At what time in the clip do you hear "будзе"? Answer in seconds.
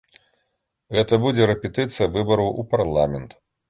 1.27-1.43